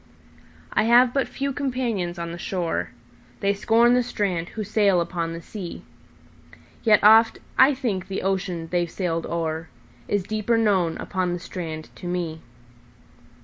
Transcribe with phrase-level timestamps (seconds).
[0.73, 5.43] I have but few companions on the shore:They scorn the strand who sail upon the
[5.43, 5.83] sea;
[6.81, 12.07] Yet oft I think the ocean they've sailed o'erIs deeper known upon the strand to
[12.07, 12.41] me.